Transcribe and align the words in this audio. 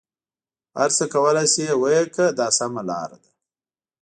هر 0.79 0.89
څه 0.97 1.03
کولای 1.13 1.47
شې 1.53 1.65
ویې 1.81 2.01
کړه 2.13 2.27
دا 2.39 2.47
سمه 2.57 2.81
لاره 2.89 3.17
ده. 3.23 3.29